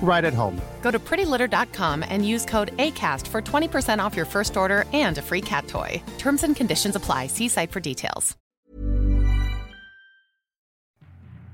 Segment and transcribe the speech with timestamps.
[0.00, 0.58] right at home.
[0.80, 5.22] Go to prettylitter.com and use code ACAST for 20% off your first order and a
[5.22, 6.02] free cat toy.
[6.16, 7.26] Terms and conditions apply.
[7.26, 8.34] See site for details.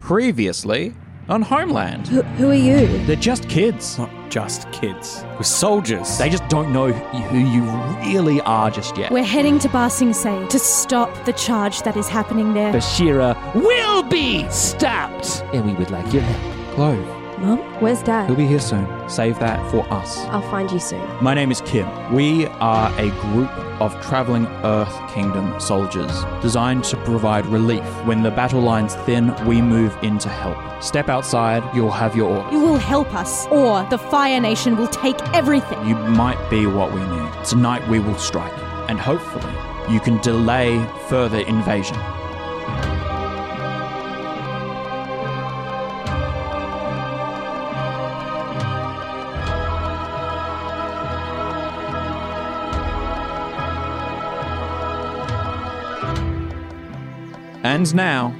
[0.00, 0.94] Previously
[1.28, 2.06] on Homeland.
[2.08, 2.86] Who, who are you?
[3.06, 3.98] They're just kids.
[3.98, 5.24] Not just kids.
[5.36, 6.18] We're soldiers.
[6.18, 7.62] They just don't know who you
[8.12, 9.10] really are just yet.
[9.10, 12.72] We're heading to Ba Sing Se to stop the charge that is happening there.
[12.72, 16.74] Bashira will be stopped, and we would like your help.
[16.74, 18.26] Clove, Mum, where's Dad?
[18.26, 18.86] he'll be here soon.
[19.08, 20.18] Save that for us.
[20.26, 21.02] I'll find you soon.
[21.22, 21.86] My name is Kim.
[22.14, 27.84] We are a group of traveling Earth Kingdom soldiers designed to provide relief.
[28.04, 30.82] When the battle lines thin, we move in to help.
[30.82, 32.52] Step outside, you'll have your orders.
[32.52, 35.84] You will help us, or the Fire Nation will take everything.
[35.88, 37.44] You might be what we need.
[37.44, 38.56] Tonight we will strike,
[38.88, 39.52] and hopefully
[39.92, 41.96] you can delay further invasion.
[57.64, 58.34] And now,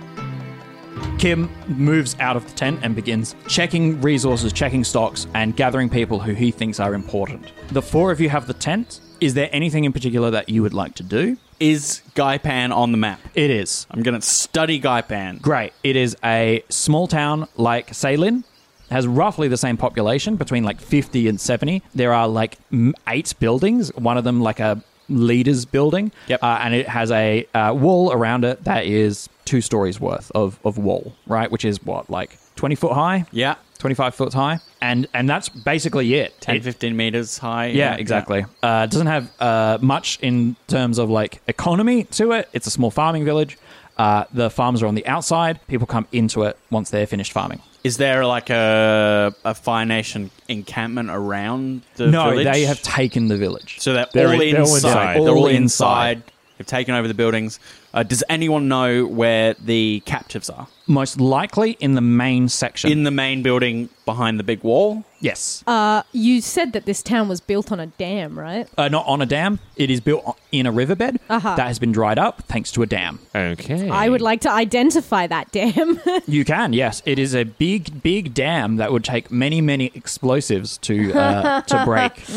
[1.19, 6.21] Kim moves out of the tent and begins checking resources, checking stocks, and gathering people
[6.21, 7.51] who he thinks are important.
[7.69, 9.01] The four of you have the tent.
[9.23, 11.39] Is there anything in particular that you would like to do?
[11.59, 13.19] Is Gaipan on the map?
[13.35, 13.87] It is.
[13.91, 15.41] I'm going to study Gaipan.
[15.41, 15.73] Great.
[15.83, 18.45] It is a small town like Salin.
[18.91, 21.83] Has roughly the same population, between like 50 and 70.
[21.95, 26.13] There are like m- eight buildings, one of them like a leader's building.
[26.29, 26.43] Yep.
[26.43, 30.59] Uh, and it has a uh, wall around it that is two stories worth of,
[30.65, 31.51] of wall, right?
[31.51, 33.27] Which is what, like 20 foot high?
[33.33, 33.57] Yeah.
[33.79, 34.61] 25 foot high?
[34.81, 36.41] And and that's basically it.
[36.41, 37.67] 10, It- 15 meters high.
[37.67, 38.47] yeah, exactly.
[38.63, 42.49] Uh, doesn't have uh, much in terms of like economy to it.
[42.55, 43.59] It's a small farming village.
[43.99, 45.61] Uh, the farms are on the outside.
[45.69, 47.61] People come into it once they're finished farming.
[47.85, 52.13] Is there like a, a Fire Nation encampment around the village?
[52.13, 52.47] no, village?
[52.53, 53.77] they have taken the village.
[53.79, 54.89] So they're, They're all in- they're all inside.
[54.89, 55.15] inside.
[55.23, 56.17] They're all All inside.
[56.19, 56.33] inside.
[56.57, 57.59] They've taken over the buildings.
[57.93, 60.67] Uh, does anyone know where the captives are?
[60.87, 62.91] Most likely in the main section.
[62.91, 65.05] In the main building behind the big wall?
[65.21, 68.69] yes, Uh, you said that this town was built on a dam, right?
[68.77, 69.59] uh, not on a dam.
[69.77, 71.55] It is built in a riverbed Uh-huh.
[71.57, 73.21] that has been dried up thanks to a dam.
[73.35, 73.89] Okay.
[73.89, 75.99] I would like to identify that dam.
[76.27, 77.03] You can, yes.
[77.07, 81.85] It is a big, big dam that would take many, many explosives to uh, to
[81.87, 82.13] break.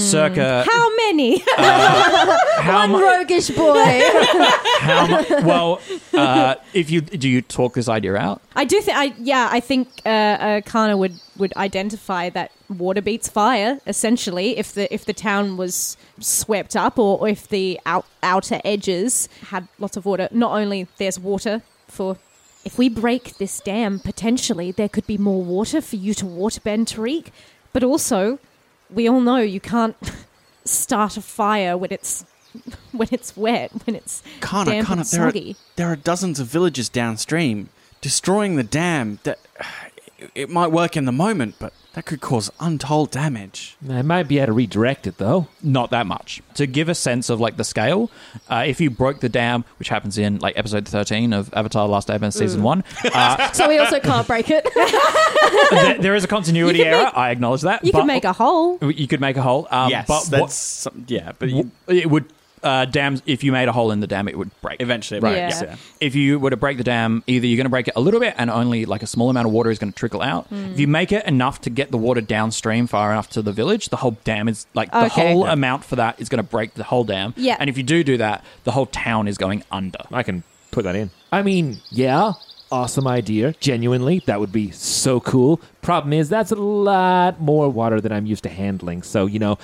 [0.00, 1.38] Circa How many?
[1.56, 4.00] how mu- roguish boy.
[4.80, 5.80] how mu- well,
[6.14, 8.42] uh, if you do you talk this idea out?
[8.56, 8.96] I do think.
[8.96, 9.48] I yeah.
[9.50, 13.80] I think uh, uh, Kana would would identify that water beats fire.
[13.86, 18.60] Essentially, if the if the town was swept up, or, or if the out, outer
[18.64, 20.28] edges had lots of water.
[20.32, 22.16] Not only there's water for.
[22.64, 26.94] If we break this dam, potentially there could be more water for you to waterbend,
[26.94, 27.32] Tariq.
[27.72, 28.38] But also,
[28.88, 29.96] we all know you can't
[30.64, 32.24] start a fire when it's
[32.92, 35.56] when it's wet, when it's Kana, damp Kana, and there are, soggy.
[35.76, 37.68] there are dozens of villages downstream.
[38.02, 39.38] Destroying the dam, that
[40.18, 43.76] it, it might work in the moment, but that could cause untold damage.
[43.80, 45.46] They might be able to redirect it though.
[45.62, 46.42] Not that much.
[46.54, 48.10] To give a sense of like the scale,
[48.50, 52.08] uh, if you broke the dam, which happens in like episode thirteen of Avatar: Last
[52.08, 52.82] Airbender season one,
[53.14, 54.68] uh, So we also can't break it.
[55.70, 57.04] there, there is a continuity You error.
[57.04, 57.84] make- I acknowledge that.
[57.84, 58.78] You but- could make a hole.
[58.82, 59.68] You could make a hole.
[59.70, 62.24] Um, yes, but that's what, some- yeah, but you, it would
[62.62, 63.22] uh, dams.
[63.26, 65.42] If you made a hole in the dam, it would break Eventually, Right.
[65.42, 65.62] right?
[65.62, 65.76] Yeah.
[66.00, 68.20] If you were to break the dam, either you're going to break it a little
[68.20, 70.46] bit and only like a small amount of water is going to trickle out.
[70.50, 73.88] If you make it enough to get the water downstream far enough to the village,
[73.88, 75.32] the whole dam is like the Okay.
[75.32, 75.52] whole Yeah.
[75.52, 77.34] amount for that is going to break the whole dam.
[77.36, 77.56] Yeah.
[77.58, 79.98] And if you do do that, the whole town is going under.
[80.12, 81.10] I can put that in.
[81.32, 82.32] I mean, yeah,
[82.70, 83.54] awesome idea.
[83.60, 85.60] Genuinely, that would be so cool.
[85.82, 89.02] Problem is, that's a lot more water than I'm used to handling.
[89.02, 89.58] So, you know,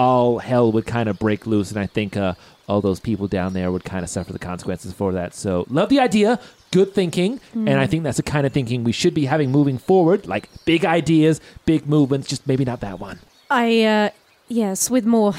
[0.00, 2.32] all hell would kind of break loose, and I think uh,
[2.66, 5.34] all those people down there would kind of suffer the consequences for that.
[5.34, 6.40] So, love the idea.
[6.70, 7.38] Good thinking.
[7.52, 10.26] And I think that's the kind of thinking we should be having moving forward.
[10.26, 13.18] Like big ideas, big movements, just maybe not that one.
[13.50, 14.10] I, uh,
[14.48, 15.34] yes, with more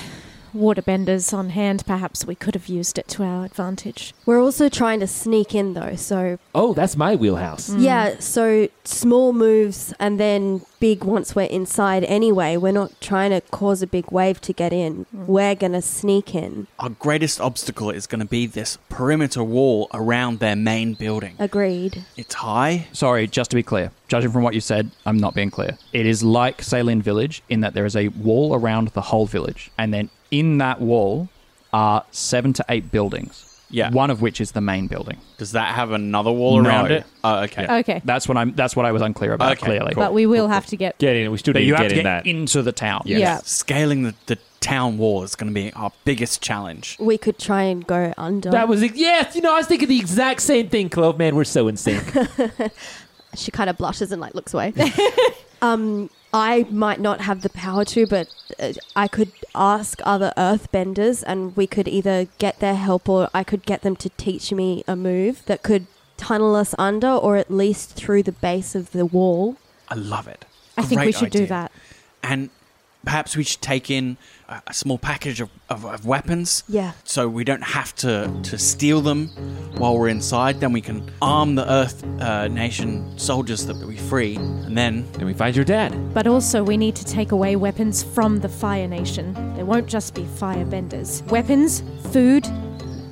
[0.54, 4.14] waterbenders on hand, perhaps we could have used it to our advantage.
[4.26, 7.70] We're also trying to sneak in though, so Oh, that's my wheelhouse.
[7.70, 7.82] Mm.
[7.82, 12.58] yeah, so small moves and then big once we're inside anyway.
[12.58, 15.06] We're not trying to cause a big wave to get in.
[15.16, 15.28] Mm.
[15.28, 16.68] We're going to sneak in.
[16.80, 21.36] Our greatest obstacle is going to be this perimeter wall around their main building.
[21.40, 22.04] Agreed.
[22.18, 22.88] It's high.
[22.94, 25.78] Sorry, just to be clear, judging from what you said, I'm not being clear.
[25.94, 29.70] It is like Saline Village in that there is a wall around the whole village,
[29.78, 31.30] and then in that wall
[31.74, 33.48] are seven to eight buildings.
[33.70, 33.90] Yeah.
[33.92, 35.18] One of which is the main building.
[35.38, 36.68] Does that have another wall No.
[36.70, 37.06] around it?
[37.24, 37.80] Oh, okay.
[37.80, 38.02] Okay.
[38.04, 38.54] That's what I'm.
[38.54, 39.54] That's what I was unclear about.
[39.54, 40.98] Okay, clearly, But we will have to get.
[40.98, 41.32] Get in.
[41.32, 42.28] We still but need you to have get to in get that.
[42.28, 43.04] into the town.
[43.06, 43.40] Yeah.
[43.44, 46.98] Scaling the, the town wall is going to be our biggest challenge.
[47.00, 48.52] We could try and go under.
[48.52, 49.38] That was yes.
[49.38, 51.18] You know, I was thinking the exact same thing, Clove.
[51.18, 52.04] Man, we're so in sync.
[53.36, 54.74] she kind of blushes and like looks away.
[55.62, 61.24] um, I might not have the power to, but uh, I could ask other earthbenders
[61.26, 64.84] and we could either get their help or I could get them to teach me
[64.88, 65.88] a move that could
[66.18, 69.58] tunnel us under or at least through the base of the wall.
[69.90, 70.46] I love it.
[70.78, 71.72] I think we should do that.
[72.24, 72.50] And
[73.06, 74.18] perhaps we should take in
[74.48, 76.64] a, a small package of, of, of weapons.
[76.68, 76.94] Yeah.
[77.04, 79.28] So we don't have to, to steal them
[79.78, 80.60] while we're inside.
[80.60, 84.36] Then we can arm the Earth uh, Nation soldiers that we free.
[84.36, 86.14] And then then we find your dad.
[86.14, 89.34] But also, we need to take away weapons from the Fire Nation.
[89.56, 91.24] There won't just be firebenders.
[91.30, 92.48] Weapons, food.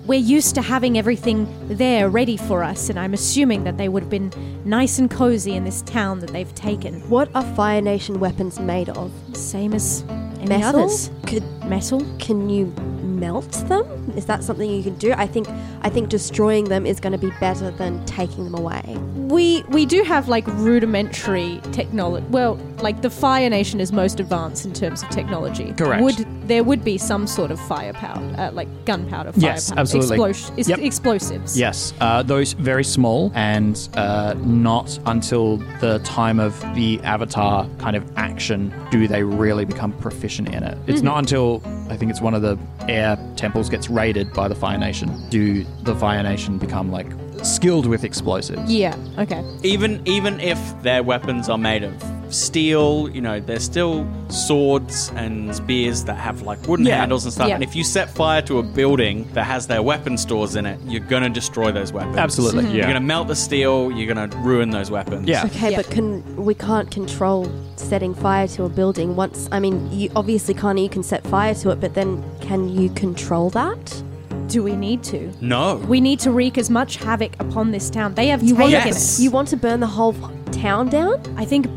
[0.09, 4.01] We're used to having everything there ready for us, and I'm assuming that they would
[4.01, 4.31] have been
[4.65, 7.07] nice and cozy in this town that they've taken.
[7.11, 9.11] What are Fire Nation weapons made of?
[9.33, 10.03] Same as
[10.39, 10.81] any Metal?
[10.81, 11.11] others.
[11.27, 12.03] Could Metal?
[12.17, 12.73] can you
[13.19, 13.85] melt them?
[14.15, 15.13] Is that something you can do?
[15.13, 15.47] I think
[15.81, 18.81] I think destroying them is going to be better than taking them away.
[19.15, 22.25] We we do have like rudimentary technology.
[22.29, 25.73] Well, like the Fire Nation is most advanced in terms of technology.
[25.73, 26.01] Correct.
[26.03, 30.17] Would there would be some sort of firepower, uh, like gunpowder, firepower, Yes, absolutely.
[30.17, 30.79] explos- is- Yep.
[30.79, 31.59] explosives.
[31.59, 37.95] Yes, uh, those very small, and uh, not until the time of the Avatar kind
[37.95, 40.77] of action do they really become proficient in it.
[40.87, 42.57] It's not until I think it's one of the
[42.87, 47.07] air temples gets raided by the Fire Nation do the Fire Nation become like
[47.43, 48.71] skilled with explosives.
[48.71, 48.95] Yeah.
[49.17, 49.43] Okay.
[49.63, 51.93] even even if their weapons are made of
[52.31, 56.97] steel, you know, they're still swords and spears that have like wooden Yeah.
[56.99, 57.47] handles and stuff.
[57.47, 57.55] Yeah.
[57.55, 60.79] And if you set fire to a building that has their weapon stores in it,
[60.85, 62.17] you're gonna destroy those weapons.
[62.17, 62.63] Absolutely.
[62.63, 62.71] Mm-hmm.
[62.71, 62.77] Yeah.
[62.77, 63.91] You're gonna melt the steel.
[63.91, 65.27] You're gonna ruin those weapons.
[65.27, 65.45] Yeah.
[65.45, 65.77] Okay, Yeah.
[65.77, 70.53] but can we can't control setting fire to a building once I mean you obviously
[70.53, 74.03] can't you can set fire to it, but then can you control that?
[74.49, 75.31] Do we need to?
[75.41, 75.75] No.
[75.87, 78.15] We need to wreak as much havoc upon this town.
[78.15, 79.19] They have You taken want, Yes.
[79.19, 79.23] it.
[79.23, 80.13] you want to burn the whole
[80.51, 81.21] town down?
[81.37, 81.67] I think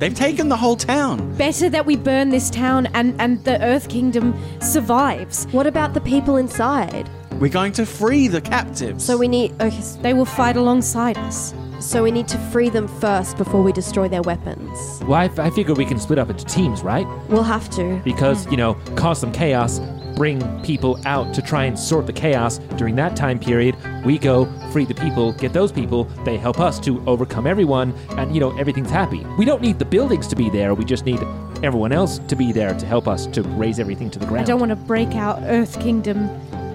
[0.00, 1.34] They've taken the whole town.
[1.36, 5.46] better that we burn this town and and the Earth Kingdom survives.
[5.52, 7.08] What about the people inside?
[7.38, 9.04] We're going to free the captives.
[9.04, 11.52] So we need okay, s- They will fight alongside us.
[11.80, 14.78] so we need to free them first before we destroy their weapons.
[15.06, 17.06] Well, I, I figure we can split up into teams, right?
[17.28, 18.00] We'll have to.
[18.04, 19.80] Because you know, cause some chaos,
[20.20, 22.58] bring people out to try and sort the chaos.
[22.76, 23.74] During that time period,
[24.04, 26.04] we go free the people, get those people.
[26.26, 29.24] They help us to overcome everyone, and you know, everything's happy.
[29.38, 30.74] We don't need the buildings to be there.
[30.74, 31.20] We just need
[31.62, 34.42] everyone else to be there to help us to raise everything to the ground.
[34.42, 36.28] I don't want to break out Earth Kingdom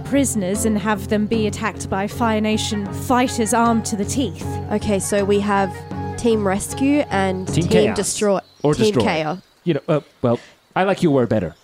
[0.05, 4.43] prisoners and have them be attacked by Fire Nation fighters armed to the teeth.
[4.71, 5.71] Okay, so we have
[6.17, 7.95] Team Rescue and Team Team, Chaos.
[7.95, 8.39] Destroy.
[8.63, 9.03] or team destroy.
[9.03, 9.41] Chaos.
[9.63, 10.39] You know, uh, well,
[10.75, 11.55] I like your word better.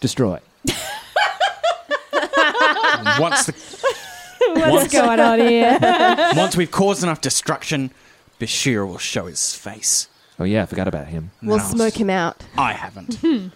[0.00, 0.38] Destroy.
[3.20, 3.52] Once the,
[4.54, 5.78] What's Once- going on here?
[6.36, 7.90] once we've caused enough destruction,
[8.40, 10.08] Bashir will show his face.
[10.38, 11.30] Oh yeah, I forgot about him.
[11.42, 12.42] We'll No, smoke him out.
[12.58, 13.14] I haven't.
[13.20, 13.48] Hmm.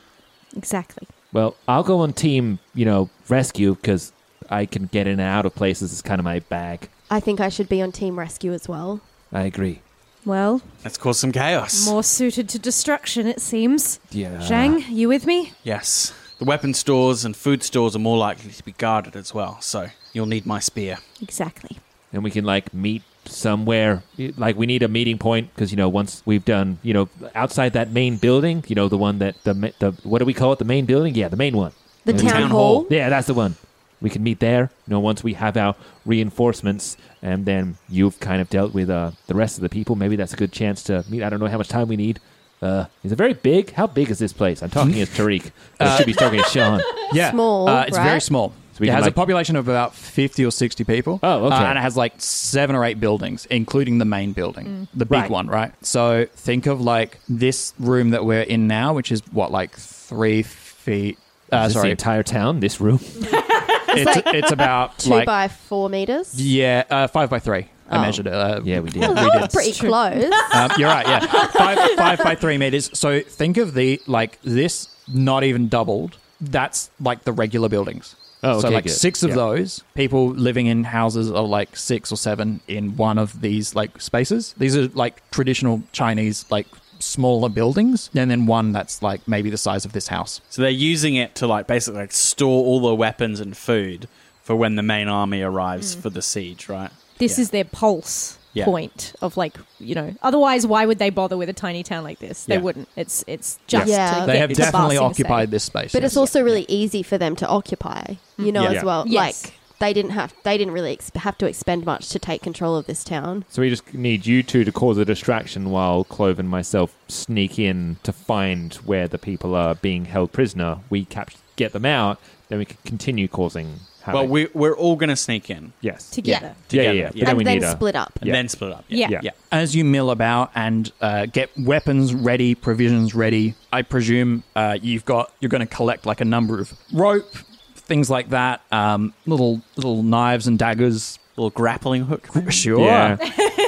[0.56, 1.06] exactly.
[1.32, 4.12] Well, I'll go on team, you know, rescue because
[4.48, 5.92] I can get in and out of places.
[5.92, 6.88] It's kind of my bag.
[7.10, 9.00] I think I should be on Team Rescue as well.
[9.32, 9.82] I agree.
[10.24, 11.86] Well, Let's cause some chaos.
[11.86, 14.00] more suited to destruction, it seems.
[14.10, 14.36] Yeah.
[14.38, 15.52] Zhang, you with me?
[15.64, 16.12] Yes.
[16.38, 19.88] The weapon stores and food stores are more likely to be guarded as well, so
[20.12, 20.98] you'll need my spear.
[21.20, 21.78] Exactly.
[22.12, 24.02] and we can like meet somewhere
[24.38, 27.74] like we need a meeting point because you know once we've done you know outside
[27.74, 30.58] that main building you know the one that the the what do we call it
[30.58, 31.72] the main building yeah the main one
[32.06, 32.74] The The town, town hall.
[32.74, 32.86] hall.
[32.88, 33.56] yeah that's the one
[34.00, 35.74] we can meet there you know once we have our
[36.06, 40.16] reinforcements and then you've kind of dealt with uh, the rest of the people maybe
[40.16, 42.18] that's a good chance to meet i don't know how much time we need
[42.62, 43.72] uh, is it very big?
[43.72, 44.62] How big is this place?
[44.62, 45.50] I'm talking as Tariq.
[45.80, 46.80] I should be talking as Sean.
[47.12, 48.22] Yeah, Small, Uh, it's very right?
[48.22, 48.50] small.
[48.74, 51.18] So we it can, has like- a population of about fifty or sixty people.
[51.22, 51.56] Oh, okay.
[51.56, 55.22] Uh, and it has like seven or eight buildings, including the main building, the big
[55.22, 55.30] Right.
[55.30, 55.72] one, right?
[55.84, 60.42] So think of like this room that we're in now, which is what like three
[60.42, 61.18] feet.
[61.50, 63.00] Uh, Is this the sorry, entire town, this room.
[63.02, 66.34] it's it's about Two like by four meters.
[66.40, 67.68] yeah, uh, five by three.
[67.88, 68.00] I Oh.
[68.02, 68.32] measured it.
[68.32, 69.00] Uh, Yeah, we did.
[69.00, 69.40] Well, we that did.
[69.42, 70.24] was pretty close.
[70.52, 71.06] Um, you're right.
[71.06, 71.20] Yeah,
[71.52, 72.90] five five by three meters.
[72.98, 76.16] So think of the like this, not even doubled.
[76.40, 78.14] That's like the regular buildings.
[78.44, 78.90] Oh, so okay, like good.
[78.92, 79.36] six of Yeah.
[79.36, 84.00] those people living in houses are like six or seven in one of these like
[84.00, 84.54] spaces.
[84.56, 86.66] These are like traditional Chinese like
[87.00, 90.40] smaller buildings, and then one that's like maybe the size of this house.
[90.50, 94.08] So they're using it to like basically like store all the weapons and food
[94.42, 96.90] for when the main army arrives for the siege, right?
[97.18, 97.42] This Yeah.
[97.42, 98.64] is their pulse Yeah.
[98.64, 100.14] point of like you know.
[100.22, 102.44] Otherwise, why would they bother with a tiny town like this?
[102.44, 102.60] They Yeah.
[102.62, 102.88] wouldn't.
[102.96, 104.26] It's it's just Yeah.
[104.26, 105.92] They have the definitely boss in, occupied this space.
[105.92, 106.12] But yes.
[106.12, 108.72] it's also really easy for them to occupy, you know, mm-hmm.
[108.72, 108.78] Yeah.
[108.78, 109.04] as well.
[109.06, 109.44] Yes.
[109.44, 112.74] Like they didn't have, they didn't really ex- have to expend much to take control
[112.74, 113.44] of this town.
[113.48, 117.60] So we just need you two to cause a distraction while Clove and myself sneak
[117.60, 120.78] in to find where the people are being held prisoner.
[120.90, 123.74] We cap- get them out, then we can continue causing
[124.08, 124.20] havoc.
[124.22, 126.10] Well, we, we're all going to sneak in yes.
[126.10, 126.54] together.
[126.70, 127.02] yeah, yeah, together, yeah.
[127.02, 127.08] yeah.
[127.10, 128.12] But then and we then need a split up.
[128.20, 128.32] and Yeah.
[128.34, 128.84] then split up.
[128.88, 129.08] Yeah.
[129.10, 129.20] Yeah.
[129.22, 129.30] yeah.
[129.52, 135.04] as you mill about and uh, get weapons ready, provisions ready, I presume uh, you've
[135.04, 137.32] got you're going to collect like a number of rope,
[137.76, 141.18] things like that, um, little little knives and daggers.
[141.36, 142.26] Little grappling hook.
[142.50, 143.16] Sure, Yeah.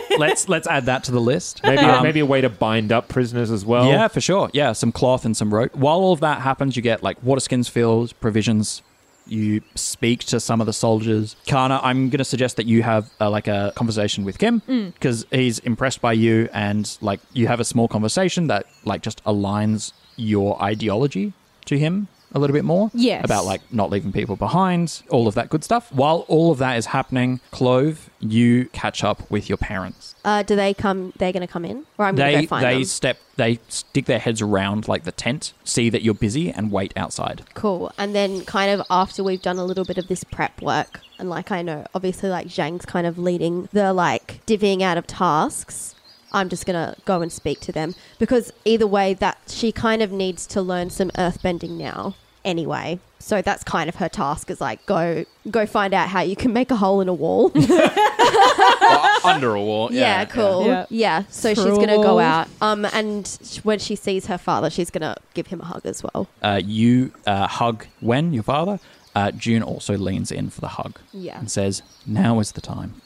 [0.18, 1.60] let's let's add that to the list.
[1.62, 3.86] maybe Um, maybe a way to bind up prisoners as well.
[3.86, 4.50] yeah, for sure.
[4.52, 5.72] Yeah, some cloth and some rope.
[5.76, 8.82] While all of that happens, you get like water skins filled, provisions.
[9.30, 11.36] You speak to some of the soldiers.
[11.46, 15.24] Kana, I'm going to suggest that you have uh, like a conversation with Kim because
[15.30, 19.92] he's impressed by you, and like you have a small conversation that like just aligns
[20.16, 21.32] your ideology
[21.66, 22.90] to him a little bit more.
[22.94, 23.24] Yes.
[23.24, 25.92] about like not leaving people behind, all of that good stuff.
[25.92, 30.54] While all of that is happening, Clove, you catch up with your parents Uh, do
[30.54, 31.12] they come?
[31.18, 32.84] They're going to come in, or I'm going to go find they them.
[32.84, 36.92] step they stick their heads around like the tent, see that you're busy, and wait
[36.96, 37.42] outside.
[37.54, 37.90] Cool.
[37.96, 41.30] And then, kind of after we've done a little bit of this prep work, and
[41.30, 45.94] like I know, obviously, like Zhang's kind of leading the like divvying out of tasks.
[46.32, 50.12] I'm just gonna go and speak to them because either way, that she kind of
[50.12, 52.98] needs to learn some earthbending now anyway.
[53.18, 56.52] So that's kind of her task is like go go find out how you can
[56.52, 57.50] make a hole in a wall.
[59.24, 59.92] Under a wall.
[59.92, 60.66] yeah, cool.
[60.66, 60.86] Yeah.
[60.88, 61.22] Yeah.
[61.30, 62.48] So she's gonna go out.
[62.60, 63.26] Um, and
[63.62, 66.28] when she sees her father, she's gonna give him a hug as well.
[66.42, 68.80] Uh, you uh, hug Wen, your father.
[69.14, 71.38] Uh, June also leans in for the hug Yeah.
[71.40, 73.02] and says, "Now is the time.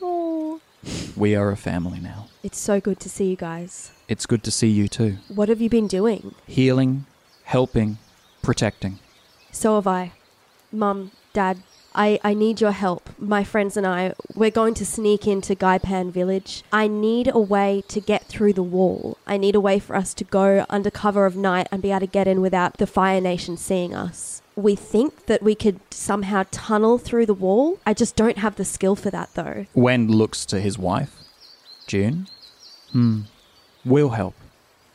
[1.17, 2.29] We are a family now.
[2.43, 3.91] it's so good to see you guys.
[4.09, 5.17] It's good to see you too.
[5.29, 6.35] What have you been doing?
[6.47, 7.07] Healing,
[7.45, 7.99] helping,
[8.43, 8.99] protecting.
[9.53, 10.13] So have I.
[10.73, 11.63] Mum, Dad,
[11.95, 13.09] I, I need your help.
[13.19, 16.65] My friends and I, we're going to sneak into Gaipan village.
[16.73, 19.17] I need a way to get through the wall.
[19.27, 22.01] I need a way for us to go under cover of night and be able
[22.01, 24.43] to get in without the Fire Nation seeing us.
[24.57, 27.81] We think that we could somehow tunnel through the wall.
[27.85, 29.67] I just don't have the skill for that though.
[29.75, 31.17] Wen looks to his wife,
[31.87, 32.29] June.
[32.93, 33.23] Hmm.
[33.85, 34.35] We'll help.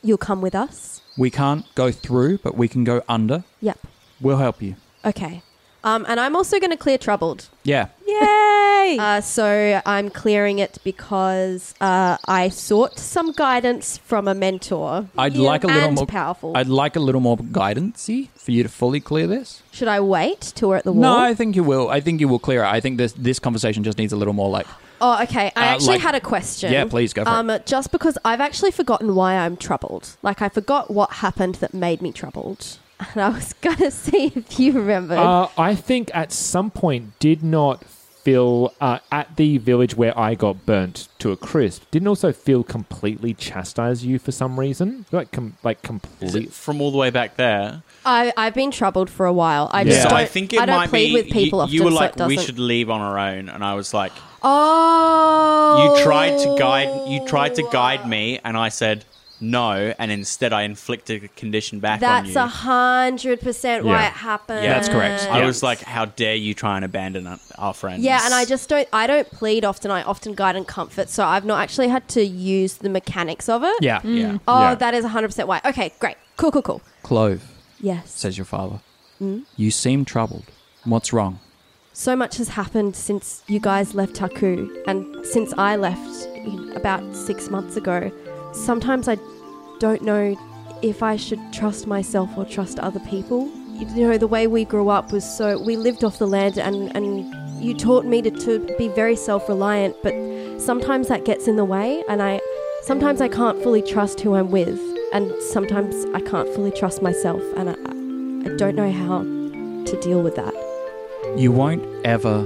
[0.02, 1.02] You'll come with us?
[1.18, 3.44] We can't go through, but we can go under.
[3.60, 3.78] Yep.
[4.20, 4.76] We'll help you.
[5.04, 5.42] Okay.
[5.84, 7.48] Um, and I'm also going to clear troubled.
[7.62, 7.88] Yeah.
[8.06, 8.16] Yay!
[8.98, 15.08] Uh, so I'm clearing it because uh, I sought some guidance from a mentor.
[15.16, 16.56] I'd like a little and more powerful.
[16.56, 19.62] I'd like a little more guidance for you to fully clear this.
[19.72, 21.02] Should I wait till we're at the wall?
[21.02, 21.88] No, I think you will.
[21.88, 22.66] I think you will clear it.
[22.68, 24.66] I think this this conversation just needs a little more like.
[25.02, 25.50] Oh, okay.
[25.56, 26.72] I Uh, actually like- had a question.
[26.72, 27.32] Yeah, please go for it.
[27.32, 30.16] um, Just because I've actually forgotten why I'm troubled.
[30.22, 34.58] Like I forgot what happened that made me troubled, and I was gonna see if
[34.60, 35.18] you remembered.
[35.18, 37.82] Uh, I think at some point did not
[38.30, 41.82] feel uh, at the village where I got burnt to a crisp.
[41.90, 45.04] Didn't also feel completely chastise you for some reason.
[45.10, 46.52] Like com- like Is complete.
[46.52, 47.82] from all the way back there?
[48.04, 49.68] I I've been troubled for a while.
[49.72, 49.90] I Yeah.
[49.92, 51.74] just So I think it I don't might be with people you, often.
[51.74, 55.96] you were like it we should leave on our own, and I was like, Oh,
[55.96, 59.04] you tried to guide you tried to guide me, and I said
[59.40, 62.40] no, and instead I inflicted a condition back on That's you.
[62.40, 64.06] a hundred percent why Yeah.
[64.08, 64.64] it happened.
[64.64, 65.26] Yeah, That's correct.
[65.30, 68.02] I was like, how dare you try and abandon our- our friends?
[68.02, 68.88] Yeah, and I just don't.
[68.92, 69.90] I don't plead often.
[69.90, 71.08] I often guide and comfort.
[71.08, 73.76] So I've not actually had to use the mechanics of it.
[73.80, 74.00] Yeah.
[74.00, 74.18] Mm.
[74.20, 74.38] Yeah.
[74.46, 74.74] Oh, Yeah.
[74.76, 75.60] that is hundred percent why.
[75.64, 76.82] Okay, great, cool, cool, cool.
[77.02, 77.42] Clove,
[77.80, 78.10] Yes.
[78.10, 78.80] says your father.
[79.22, 79.44] Mm.
[79.56, 80.44] You seem troubled.
[80.84, 81.40] What's wrong?
[81.92, 87.02] so much has happened since you guys left Taku, and since I left you about
[87.14, 88.10] six months ago.
[88.52, 89.18] Sometimes I
[89.78, 90.36] don't know
[90.82, 93.48] if I should trust myself or trust other people.
[93.74, 96.94] You know, the way we grew up was so we lived off the land, and
[96.96, 100.14] and you taught me to, to be very self-reliant, but
[100.60, 102.40] sometimes that gets in the way, and I
[102.82, 104.78] sometimes I can't fully trust who I'm with,
[105.12, 110.22] and sometimes I can't fully trust myself, and I, I don't know how to deal
[110.22, 110.54] with that.
[111.36, 112.44] You won't ever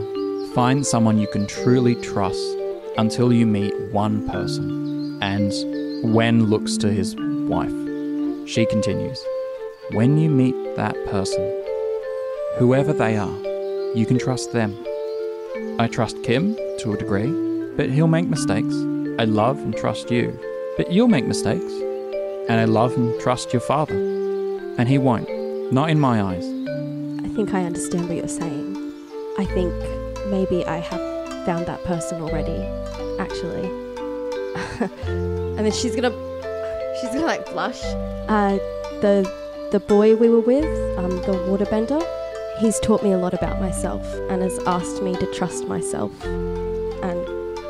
[0.54, 2.56] find someone you can truly trust
[2.96, 5.18] until you meet one person.
[5.22, 5.52] And
[6.04, 7.72] Wen looks to his wife.
[8.46, 9.24] She continues
[9.92, 11.42] When you meet that person,
[12.58, 13.38] whoever they are,
[13.94, 14.76] you can trust them.
[15.78, 17.32] I trust Kim to a degree,
[17.78, 18.74] but he'll make mistakes.
[19.18, 20.38] I love and trust you,
[20.76, 21.72] but you'll make mistakes.
[22.50, 25.30] And I love and trust your father, and he won't.
[25.72, 26.44] Not in my eyes.
[27.24, 28.76] I think I understand what you're saying.
[29.38, 29.72] I think
[30.26, 32.62] maybe I have found that person already,
[33.18, 33.70] actually.
[35.56, 36.10] and then she's gonna,
[37.00, 37.80] she's gonna like blush.
[38.28, 38.56] Uh,
[39.00, 39.30] the
[39.72, 40.64] the boy we were with,
[40.98, 42.00] um, the waterbender,
[42.60, 47.26] he's taught me a lot about myself and has asked me to trust myself, and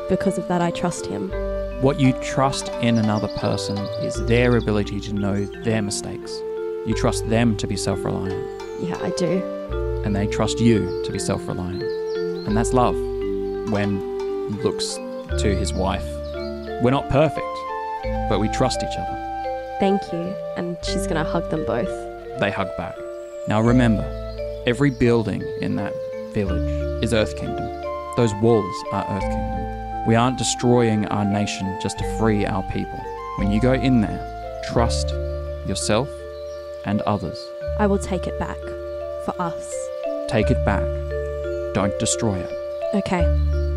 [0.09, 1.31] because of that, I trust him.
[1.81, 6.31] What you trust in another person is their ability to know their mistakes.
[6.85, 10.01] You trust them to be self reliant, Yeah, I do.
[10.05, 11.83] and they trust you to be self reliant.
[12.47, 12.95] And that's love.
[13.71, 13.99] Wen
[14.63, 14.95] looks
[15.39, 16.05] to his wife,
[16.83, 17.57] we're not perfect,
[18.29, 19.77] but we trust each other.
[19.79, 20.35] Thank you.
[20.57, 21.89] And she's gonna hug them both.
[22.39, 22.95] They hug back.
[23.47, 24.03] Now remember,
[24.65, 25.93] every building in that
[26.33, 27.65] village is Earth Kingdom.
[28.17, 30.05] Those walls are Earth Kingdom.
[30.07, 32.99] We aren't destroying our nation just to free our people.
[33.37, 35.09] When you go in there, trust
[35.67, 36.09] yourself
[36.85, 37.37] and others.
[37.79, 38.59] I will take it back
[39.25, 39.73] for us.
[40.29, 40.85] Take it back.
[41.73, 42.51] Don't destroy it.
[42.93, 43.25] Okay.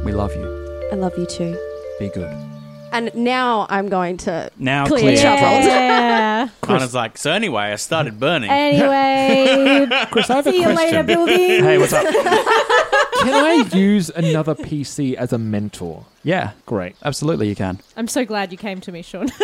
[0.05, 0.89] We love you.
[0.93, 1.59] I love you too.
[1.99, 2.58] Be good.
[2.93, 5.17] And now I'm going to Now clear clear.
[5.21, 5.67] troubles.
[5.67, 6.49] Yeah.
[6.63, 8.51] Kana's like, so anyway, I started burning.
[8.51, 11.37] anyway, Chris, I have a see you later, building.
[11.37, 12.05] Hey, what's up?
[13.21, 16.05] Can I use another PC as a mentor?
[16.25, 16.95] yeah, Great.
[17.05, 17.79] absolutely you can.
[17.97, 19.29] I'm so glad you came to me, Sean.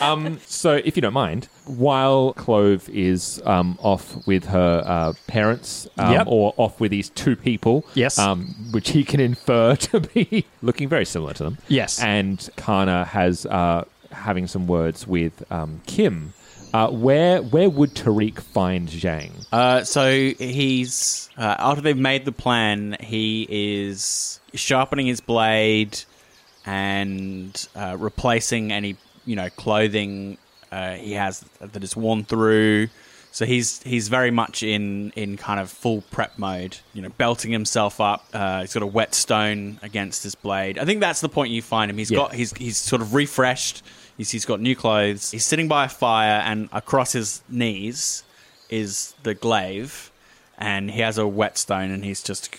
[0.00, 5.86] Um, so, if you don't mind, while Clove is um, off with her uh, parents
[5.98, 6.26] um, Yep.
[6.26, 8.18] or off with these two people, Yes.
[8.18, 12.00] um, which he can infer to be looking very similar to them, Yes.
[12.02, 16.32] and Kana has uh, having some words with um, Kim.
[16.72, 19.32] Uh, where where would Tariq find Zhang?
[19.52, 25.98] Uh, so he's uh, after they've made the plan, he is sharpening his blade
[26.66, 30.38] and uh, replacing any you know clothing
[30.70, 32.88] uh, he has that is worn through.
[33.32, 36.76] So he's he's very much in in kind of full prep mode.
[36.94, 38.26] You know, belting himself up.
[38.32, 40.78] Uh, he's got a whetstone against his blade.
[40.78, 41.98] I think that's the point you find him.
[41.98, 42.18] He's Yeah.
[42.18, 43.82] got he's he's sort of refreshed.
[44.20, 45.30] He's, he's got new clothes.
[45.30, 48.22] He's sitting by a fire, and across his knees
[48.68, 50.10] is the glaive,
[50.58, 52.52] and he has a whetstone, and he's just,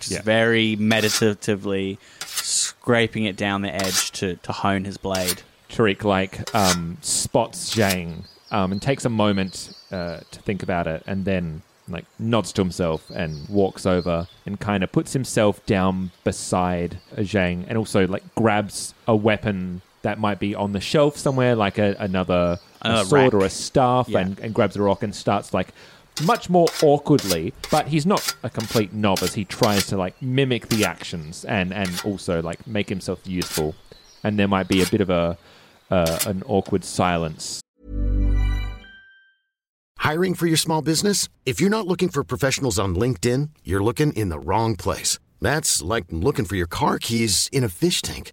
[0.00, 0.22] just Yeah.
[0.22, 5.42] very meditatively scraping it down the edge to, to hone his blade.
[5.70, 11.04] Tariq like um, spots Zhang um, and takes a moment uh, to think about it,
[11.06, 16.10] and then like nods to himself and walks over and kind of puts himself down
[16.24, 21.54] beside Zhang, and also like grabs a weapon that might be on the shelf somewhere,
[21.56, 23.34] like a, another a sword rack.
[23.34, 24.20] or a staff, Yeah.
[24.20, 25.68] and, and grabs a rock and starts like
[26.22, 29.34] much more awkwardly, but he's not a complete novice.
[29.34, 33.74] He tries to like mimic the actions and and also like make himself useful.
[34.24, 35.36] And there might be a bit of a
[35.90, 37.60] uh, an awkward silence.
[39.98, 41.28] Hiring for your small business?
[41.44, 45.18] If you're not looking for professionals on LinkedIn, you're looking in the wrong place.
[45.40, 48.32] That's like looking for your car keys in a fish tank.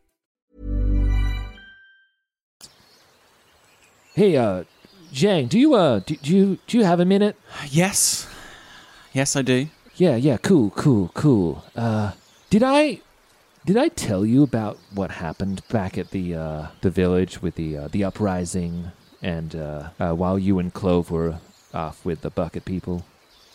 [4.13, 4.63] Hey, uh,
[5.13, 7.35] Zhang, do you uh, do, do you do you have a minute?
[7.69, 8.27] Yes.
[9.13, 9.67] Yes, I do.
[9.95, 11.63] Yeah, yeah, cool, cool, cool.
[11.75, 12.11] Uh,
[12.49, 12.99] did I
[13.65, 17.77] did I tell you about what happened back at the uh, the village with the
[17.77, 21.39] uh, the uprising and uh, uh, while you and Clove were
[21.73, 23.05] off with the bucket people?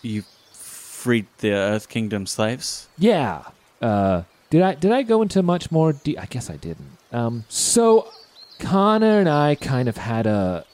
[0.02, 2.88] You freed the Earth Kingdom slaves?
[2.98, 3.44] Yeah.
[3.82, 5.92] Uh, did I did I go into much more?
[5.92, 6.96] De- I guess I didn't.
[7.12, 8.08] Um, so
[8.58, 10.64] Kana and I kind of had a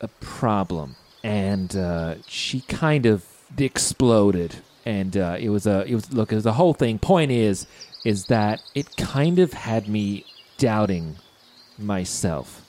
[0.00, 3.24] a problem, and uh, she kind of
[3.56, 6.98] exploded, and uh, it was a it was look it was a whole thing.
[6.98, 7.66] Point is
[8.04, 10.24] is that it kind of had me
[10.58, 11.16] doubting
[11.78, 12.66] myself.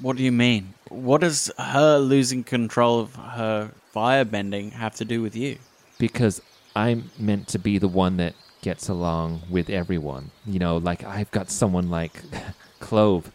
[0.00, 0.74] What do you mean?
[0.88, 5.58] What does her losing control of her firebending have to do with you?
[5.98, 6.40] because
[6.74, 10.30] I'm meant to be the one that gets along with everyone.
[10.46, 12.22] You know, like I've got someone like
[12.80, 13.30] Clove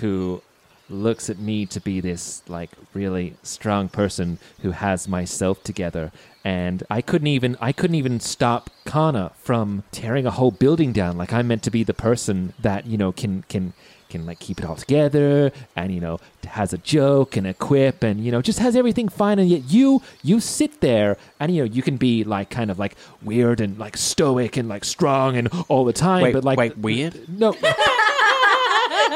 [0.00, 0.42] who
[0.88, 6.12] looks at me to be this like really strong person who has myself together.
[6.44, 11.16] And I couldn't even I couldn't even stop Kana from tearing a whole building down.
[11.16, 13.72] Like I'm meant to be the person that you know can can
[14.10, 18.02] can like keep it all together and you know has a joke and a quip
[18.02, 19.38] and you know just has everything fine.
[19.38, 22.78] And yet you you sit there and you know you can be like kind of
[22.78, 26.58] like weird and like stoic and like strong and all the time Wait, but like
[26.58, 27.28] wait, weird?
[27.28, 27.54] no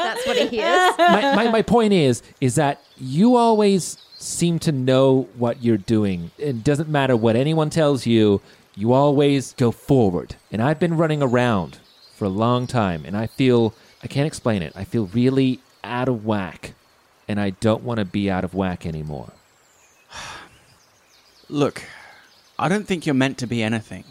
[0.03, 0.97] That's what he hears.
[0.97, 6.31] my, my, my point is is that you always seem to know what you're doing
[6.37, 8.41] it doesn't matter what anyone tells you
[8.75, 11.77] you always go forward and i've been running around
[12.15, 16.09] for a long time and i feel i can't explain it i feel really out
[16.09, 16.73] of whack
[17.27, 19.31] and i don't want to be out of whack anymore
[21.49, 21.83] Look,
[22.59, 24.03] I don't think you're meant to be anything.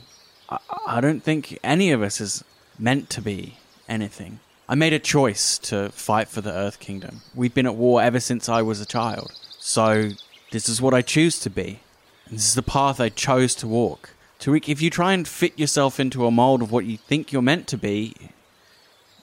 [0.49, 2.43] I, I don't think any of us is
[2.79, 3.57] meant to be
[3.89, 4.41] anything.
[4.69, 7.23] I made a choice to fight for the Earth Kingdom.
[7.37, 9.31] We've been at war ever since I was a child.
[9.61, 10.11] So,
[10.51, 11.81] this is what I choose to be.
[12.27, 14.11] And this is the path I chose to walk.
[14.41, 17.43] Tariq, if you try and fit yourself into a mold of what you think you're
[17.43, 18.15] meant to be,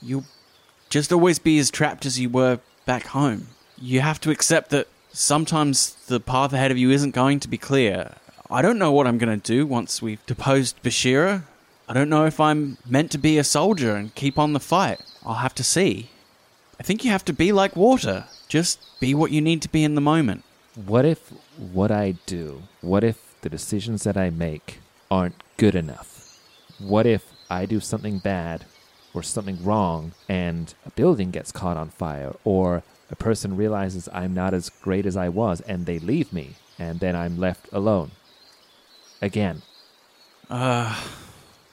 [0.01, 0.25] you'll
[0.89, 3.47] just always be as trapped as you were back home.
[3.77, 7.57] You have to accept that sometimes the path ahead of you isn't going to be
[7.57, 8.15] clear.
[8.49, 11.43] I don't know what I'm going to do once we've deposed Bashira.
[11.89, 15.01] I don't know if I'm meant to be a soldier and keep on the fight.
[15.25, 16.09] I'll have to see.
[16.79, 18.25] I think you have to be like water.
[18.47, 20.43] Just be what you need to be in the moment.
[20.75, 21.29] what if
[21.73, 24.79] what i do what if the decisions that i make
[25.11, 26.09] aren't good enough
[26.79, 28.65] what if i do something bad
[29.13, 32.81] or something wrong and a building gets caught on fire or
[33.11, 36.47] a person realizes i'm not as great as i was and they leave me
[36.79, 38.09] and then i'm left alone
[39.21, 39.61] again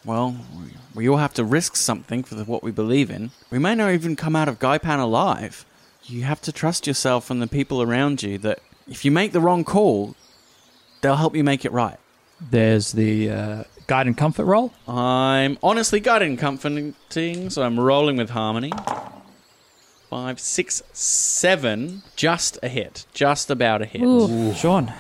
[0.05, 3.31] Well, we- we all have to risk something for the, what we believe in.
[3.51, 5.65] We may not even come out of Gaipan alive.
[6.05, 8.59] You have to trust yourself and the people around you that
[8.89, 10.17] if you make the wrong call,
[11.01, 11.97] they'll help you make it right.
[12.41, 14.73] There's the uh, guide and comfort roll.
[14.89, 16.95] I'm honestly guided and comforting,
[17.51, 18.73] so I'm rolling with harmony.
[20.09, 22.03] Five, six, seven.
[22.17, 23.07] Just a hit.
[23.13, 24.01] Just about a hit.
[24.57, 24.93] Sean,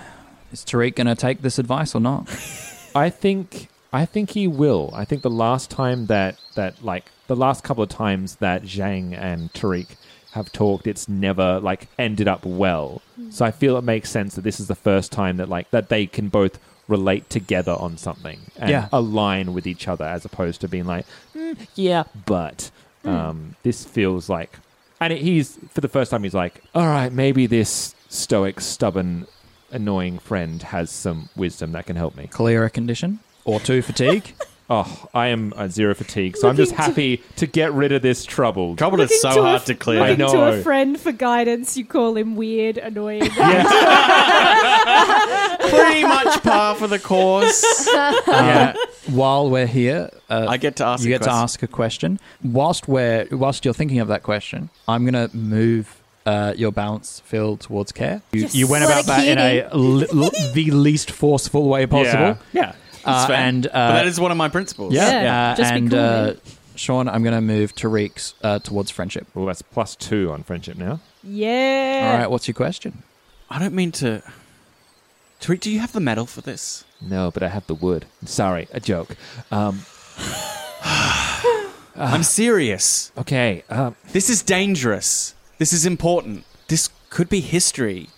[0.52, 2.28] is Tariq going to take this advice or not?
[2.94, 4.90] I think I think he will.
[4.94, 9.16] I think the last time that that like the last couple of times that Zhang
[9.18, 9.86] and Tariq
[10.32, 13.02] have talked, it's never like ended up well.
[13.30, 15.88] So I feel it makes sense that this is the first time that like that
[15.88, 18.88] they can both relate together on something and Yeah.
[18.92, 22.70] align with each other as opposed to being like, "Mm, yeah, but
[23.04, 24.58] um, this feels like,
[25.00, 29.26] and it, he's for the first time he's like, all right, maybe this stoic, stubborn,
[29.70, 32.26] annoying friend has some wisdom that can help me.
[32.26, 33.20] Clear a condition
[33.50, 34.34] or two fatigue.
[34.72, 37.90] Oh, I am at zero fatigue, so I'm just Looking to- happy to get rid
[37.90, 38.76] of this trouble.
[38.76, 39.98] Trouble is so Looking a- hard to clear.
[40.00, 40.52] I looking to know.
[40.52, 43.22] a friend for guidance, you call him weird, annoying.
[45.70, 47.64] Pretty much par for the course.
[47.88, 48.72] Uh,
[49.10, 51.42] while we're here, uh, I get to ask you a get to question.
[51.42, 52.20] ask a question.
[52.44, 57.20] Whilst we're whilst you're thinking of that question, I'm going to move uh, your balance
[57.24, 58.22] field towards care.
[58.32, 61.86] You, you went What about a that in a li- li- the least forceful way
[61.86, 62.38] possible.
[62.52, 62.74] Yeah.
[63.06, 64.92] Uh, and uh, but that is one of my principles.
[64.94, 65.50] yeah, Yeah.
[65.52, 66.38] uh, Just be and cool, uh, mate.
[66.76, 69.26] Sean, I'm going to move Tariq's uh, towards friendship.
[69.34, 71.00] Well, that's plus two on friendship now.
[71.22, 72.10] Yeah.
[72.12, 73.02] All right, what's your question?
[73.50, 74.22] I don't mean to.
[75.40, 76.84] Tariq, do you have the medal for this?
[77.00, 78.04] No, but I have the wood.
[78.24, 79.16] Sorry, a joke.
[79.50, 79.80] Um,
[81.96, 83.12] I'm serious.
[83.18, 83.64] okay.
[83.68, 85.34] Um, This is dangerous.
[85.58, 86.44] This is important.
[86.68, 88.08] This could be history.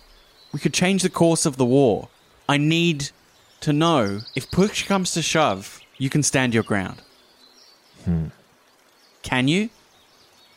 [0.53, 2.07] We could change the course of the war.
[2.47, 3.09] I need
[3.63, 7.01] to know if push comes to shove, you can stand your ground.
[8.05, 8.27] Hmm.
[9.21, 9.69] Can you?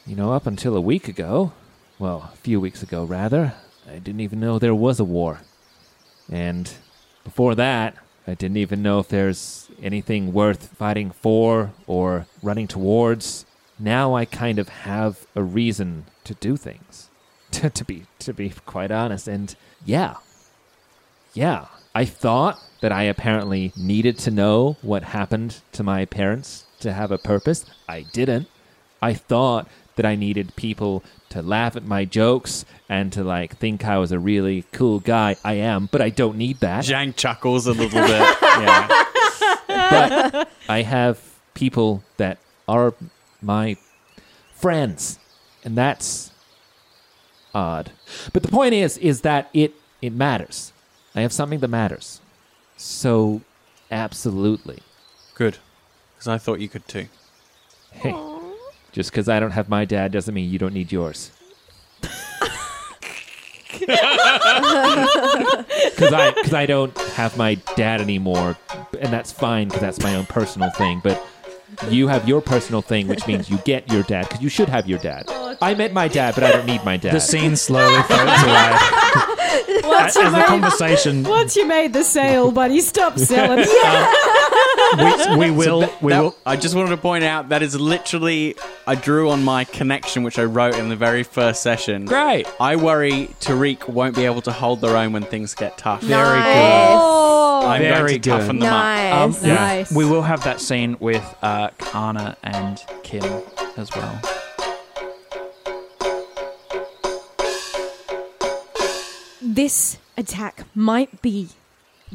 [0.06, 1.52] you know, up until a week ago,
[1.98, 3.54] well, a few weeks ago, rather,
[3.88, 5.40] I didn't even know there was a war.
[6.30, 6.72] And
[7.24, 13.44] before that, I didn't even know if there's anything worth fighting for or running towards.
[13.78, 17.10] Now I kind of have a reason to do things.
[17.52, 20.16] to, to be to be quite honest, and yeah.
[21.32, 21.66] Yeah.
[21.94, 27.10] I thought that I apparently needed to know what happened to my parents to have
[27.10, 27.64] a purpose.
[27.88, 28.46] I didn't.
[29.02, 33.84] I thought that I needed people to laugh at my jokes and to like think
[33.84, 35.34] I was a really cool guy.
[35.42, 36.84] I am, but I don't need that.
[36.84, 38.36] Zhang chuckles a little bit.
[38.42, 38.86] yeah.
[39.66, 41.18] but I have
[41.54, 42.94] people that are
[43.42, 43.78] my
[44.54, 45.18] friends,
[45.64, 46.30] and that's
[47.52, 47.90] odd.
[48.32, 50.72] But the point is, is that it it matters.
[51.16, 52.20] I have something that matters.
[52.76, 53.42] So,
[53.90, 54.78] absolutely.
[55.34, 55.58] Good.
[56.14, 57.06] Because I thought you could too.
[57.92, 58.14] Hey,
[58.92, 61.30] just because I don't have my dad doesn't mean you don't need yours.
[63.78, 63.98] Because
[66.12, 68.56] I, cause I don't have my dad anymore,
[68.98, 71.00] and that's fine because that's my own personal thing.
[71.02, 71.22] But
[71.88, 74.88] you have your personal thing, which means you get your dad because you should have
[74.88, 75.24] your dad.
[75.28, 77.14] Oh, I met my dad, but I don't need my dad.
[77.14, 78.72] The scene slowly fades away
[79.84, 81.22] Once as you, the made, conversation.
[81.24, 83.66] once you made the sale, buddy, stop selling.
[84.96, 85.80] We, we will.
[86.00, 86.36] we That- will.
[86.44, 88.54] I just wanted to point out that is literally
[88.86, 92.04] I drew on my connection, which I wrote in the very first session.
[92.06, 92.46] Great.
[92.60, 96.02] I worry Tariq won't be able to hold their own when things get tough.
[96.02, 98.22] Very Oh, I'm Very going to good.
[98.24, 99.12] toughen them Nice.
[99.38, 99.42] up.
[99.42, 99.92] Um, Nice.
[99.92, 103.24] We will have that scene with uh, Kana and Kim
[103.76, 104.20] as well.
[109.56, 111.48] This attack might be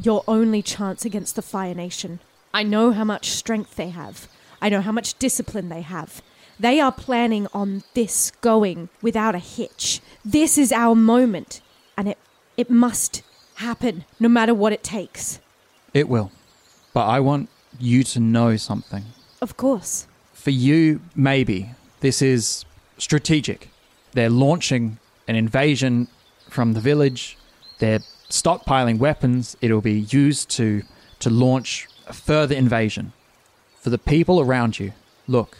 [0.00, 2.20] your only chance against the Fire Nation.
[2.54, 4.28] I know how much strength they have.
[4.60, 6.22] I know how much discipline they have.
[6.60, 10.00] They are planning on this going without a hitch.
[10.24, 11.60] This is our moment,
[11.96, 12.18] and it
[12.56, 13.22] it must
[13.56, 15.40] happen no matter what it takes.
[15.92, 16.30] It will.
[16.94, 17.48] But I want
[17.80, 19.02] you to know something.
[19.40, 20.06] Of course.
[20.32, 22.64] For you, maybe this is
[22.98, 23.68] strategic.
[24.12, 26.06] They're launching an invasion
[26.52, 27.36] from the village.
[27.78, 29.56] They're stockpiling weapons.
[29.60, 30.82] It'll be used to
[31.20, 33.12] to launch a further invasion.
[33.80, 34.92] For the people around you,
[35.26, 35.58] look,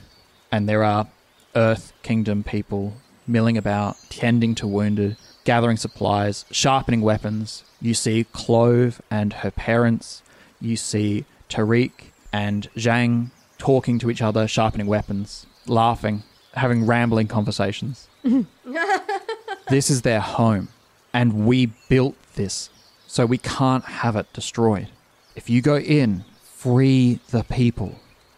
[0.51, 1.09] and there are
[1.55, 2.95] Earth Kingdom people
[3.27, 7.65] milling about, tending to wounded, gathering supplies, sharpening weapons.
[7.81, 10.23] You see Clove and her parents.
[10.61, 11.93] You see Tariq
[12.33, 16.23] and Zhang talking to each other, sharpening weapons, laughing,
[16.55, 18.09] having rambling conversations.
[19.69, 20.69] this is their home,
[21.13, 22.71] and we built this,
[23.07, 24.89] so we can't have it destroyed.
[25.37, 27.97] If you go in, free the people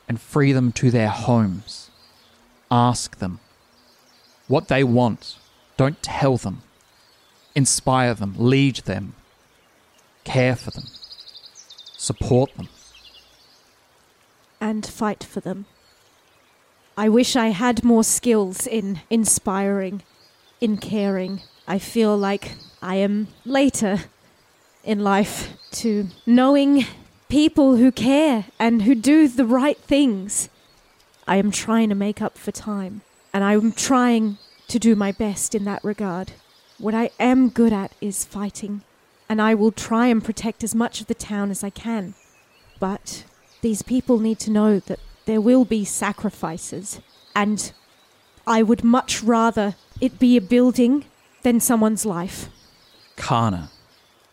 [0.08, 1.90] and free them to their homes.
[2.70, 3.40] Ask them
[4.48, 5.36] what they want.
[5.76, 6.62] Don't tell them.
[7.54, 9.14] Inspire them, lead them,
[10.24, 10.86] care for them,
[11.96, 12.68] support them.
[14.60, 15.66] and fight for them.
[16.96, 20.02] I wish I had more skills in inspiring,
[20.60, 21.42] in caring.
[21.66, 24.00] I feel like I am later
[24.84, 26.84] in life to knowing
[27.28, 30.50] people who care and who do the right things.
[31.26, 33.00] I am trying to make up for time,
[33.32, 34.36] and I'm trying
[34.68, 36.32] to do my best in that regard.
[36.76, 38.82] What I am good at is fighting,
[39.26, 42.14] and I will try and protect as much of the town as I can.
[42.78, 43.24] But
[43.62, 47.00] these people need to know that there will be sacrifices,
[47.34, 47.72] and
[48.46, 51.06] I would much rather it be a building
[51.44, 52.48] than someone's life.
[53.16, 53.70] Kana,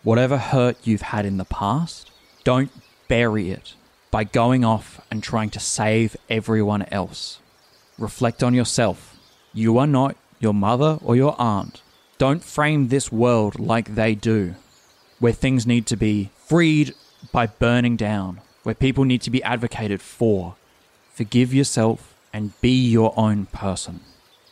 [0.01, 2.09] whatever hurt you've had in the past,
[2.43, 2.71] don't
[3.07, 3.75] bury it
[4.09, 7.39] by going off and trying to save everyone else.
[7.99, 9.15] Reflect on yourself.
[9.53, 11.81] You are not your mother or your aunt.
[12.17, 14.55] Don't frame this world like they do,
[15.19, 16.95] where things need to be freed
[17.31, 20.55] by burning down, where people need to be advocated for.
[21.13, 23.99] Forgive yourself and be your own person.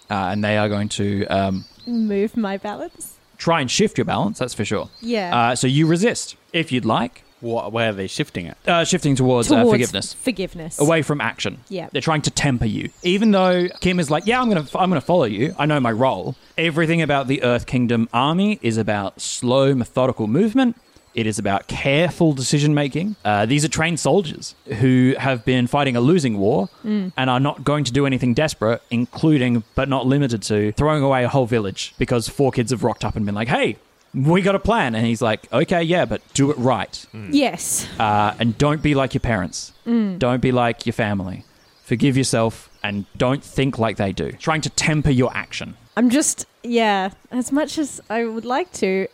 [0.10, 3.18] Uh, and they are going to um, Move my balance.
[3.38, 4.90] try and shift your balance, that's for sure.
[5.02, 5.38] Yeah.
[5.52, 6.36] Uh, so you resist.
[6.54, 8.58] If you'd like, What, where are they shifting it?
[8.68, 10.14] Uh, shifting towards, uh, Towards forgiveness.
[10.14, 10.80] Forgiveness.
[10.80, 11.60] Away from action.
[11.70, 11.90] Yeah.
[11.92, 12.90] They're trying to temper you.
[13.04, 15.56] Even though Kim is like, yeah, I'm going to I'm going to follow you.
[15.58, 16.36] I know my role.
[16.58, 20.76] Everything about the Earth Kingdom army is about slow methodical movement.
[21.16, 23.16] It is about careful decision making.
[23.26, 27.64] Uh, these are trained soldiers who have been fighting a losing war and are not
[27.64, 31.94] going to do anything desperate, including but not limited to throwing away a whole village
[31.98, 33.78] because four kids have rocked up and been like, "Hey,
[34.14, 37.88] we got a plan." And he's like, "Okay, yeah, but do it right." Yes.
[38.00, 39.74] uh, and don't be like your parents.
[39.86, 41.44] Don't be like your family.
[41.84, 44.32] Forgive yourself and don't think like they do.
[44.34, 45.76] Trying to temper your action.
[45.98, 49.08] I'm just, yeah, as much as I would like to,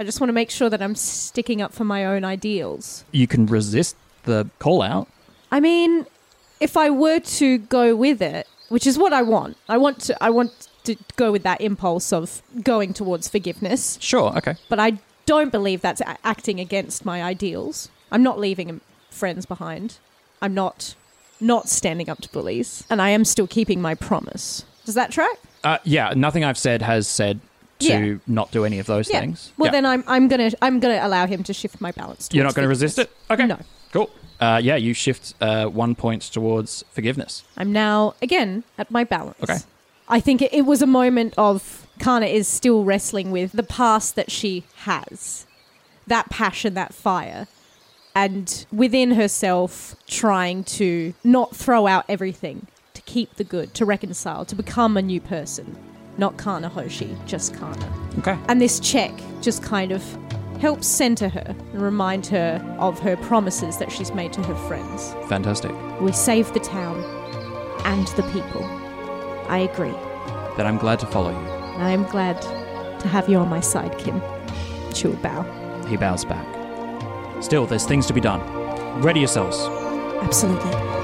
[0.00, 3.04] I just want to make sure that I'm sticking up for my own ideals.
[3.12, 5.08] You can resist the call out.
[5.52, 6.06] I mean,
[6.58, 10.24] if I were to go with it, which is what I want, I want to,
[10.24, 14.54] I want to go with that impulse of going towards forgiveness, Sure, okay.
[14.70, 17.90] but I don't believe that's a- acting against my ideals.
[18.10, 19.98] I'm not leaving friends behind.
[20.40, 20.94] I'm not
[21.42, 24.64] not standing up to bullies, and I am still keeping my promise.
[24.86, 25.38] Does that track?
[25.62, 27.40] Uh, yeah, nothing I've said has said
[27.80, 28.14] to Yeah.
[28.26, 29.20] not do any of those Yeah.
[29.20, 29.52] things.
[29.58, 29.72] Well, Yeah.
[29.72, 32.28] then I'm I'm gonna I'm gonna allow him to shift my balance.
[32.32, 33.10] You're not going to resist it?
[33.30, 33.46] Okay.
[33.46, 33.58] No.
[33.92, 34.08] Cool.
[34.40, 37.42] Uh, yeah, you shift uh, one point towards forgiveness.
[37.56, 39.42] I'm now again at my balance.
[39.42, 39.58] Okay.
[40.08, 44.16] I think it, it was a moment of Kana is still wrestling with the past
[44.16, 45.46] that she has,
[46.06, 47.46] that passion, that fire,
[48.14, 54.44] and within herself trying to not throw out everything, to keep the good, to reconcile,
[54.46, 55.76] to become a new person.
[56.20, 57.92] Not Kana Hoshi, just Kana.
[58.18, 58.38] Okay.
[58.48, 60.04] And this check just kind of
[60.60, 65.14] helps center her and remind her of her promises that she's made to her friends.
[65.30, 65.72] Fantastic.
[65.98, 67.02] We save the town
[67.86, 68.62] and the people.
[69.48, 69.94] I agree.
[70.58, 71.48] Then I'm glad to follow you.
[71.78, 72.42] I am glad
[73.00, 74.20] to have you on my side, Kim.
[74.92, 75.42] She will bow.
[75.86, 76.46] He bows back.
[77.42, 78.42] Still, there's things to be done.
[79.00, 79.58] Ready yourselves.
[80.22, 80.99] Absolutely.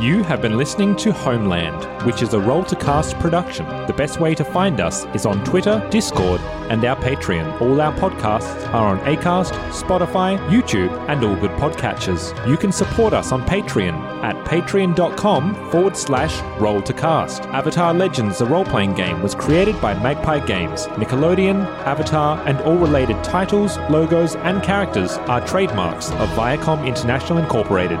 [0.00, 3.66] You have been listening to Homeland, which is a roll to cast production.
[3.86, 7.60] The best way to find us is on Twitter, Discord, and our Patreon.
[7.60, 12.32] All our podcasts are on Acast, Spotify, YouTube, and all good podcatchers.
[12.48, 17.42] You can support us on Patreon at patreon.com forward slash roll to cast.
[17.48, 20.86] Avatar Legends, the role playing game, was created by Magpie Games.
[20.96, 28.00] Nickelodeon, Avatar, and all related titles, logos, and characters are trademarks of Viacom International Incorporated.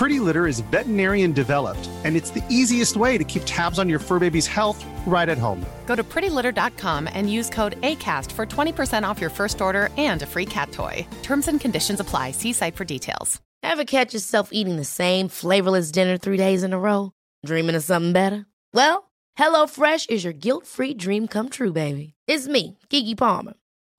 [0.00, 3.98] Pretty Litter is veterinarian developed, and it's the easiest way to keep tabs on your
[3.98, 5.62] fur baby's health right at home.
[5.84, 10.26] Go to prettylitter.com and use code ACAST for 20% off your first order and a
[10.26, 11.06] free cat toy.
[11.22, 12.30] Terms and conditions apply.
[12.30, 13.42] See site for details.
[13.62, 17.12] Ever catch yourself eating the same flavorless dinner three days in a row?
[17.44, 18.46] Dreaming of something better?
[18.72, 22.14] Well, HelloFresh is your guilt free dream come true, baby.
[22.26, 23.59] It's me, Keke Palmer.